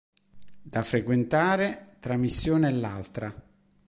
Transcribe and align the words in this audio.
Da 0.63 0.81
frequentare, 0.81 1.97
tra 1.99 2.15
missione 2.17 2.69
e 2.69 2.71
l'altra. 2.71 3.31